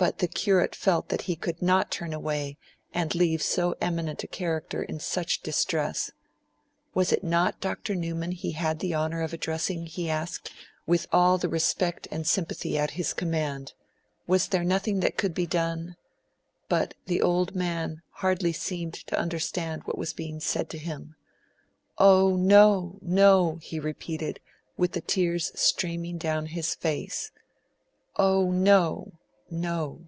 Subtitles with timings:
[0.00, 2.56] But the Curate felt that he could not run away
[2.94, 6.12] and leave so eminent a character in such distress.
[6.94, 7.96] 'Was it not Dr.
[7.96, 10.52] Newman he had the honour of addressing?' he asked,
[10.86, 13.72] with all the respect and sympathy at his command.
[14.28, 15.96] 'Was there nothing that could be done?'
[16.68, 21.16] But the old man hardly seemed to understand what was being said to him.
[21.98, 24.38] 'Oh no, no!' he repeated,
[24.76, 27.32] with the tears streaming down his face,
[28.16, 29.14] 'Oh no,
[29.50, 30.06] no!'